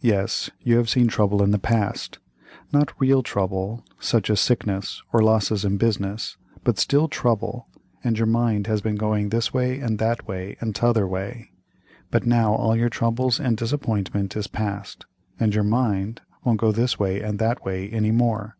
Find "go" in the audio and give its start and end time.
16.60-16.72